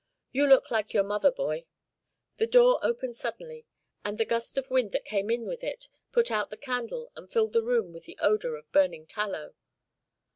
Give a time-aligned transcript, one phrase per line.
[0.31, 1.67] You look like your mother, boy."
[2.37, 3.67] The door opened suddenly,
[4.03, 7.31] and the gust of wind that came in with it put out the candle and
[7.31, 9.53] filled the room with the odour of burning tallow.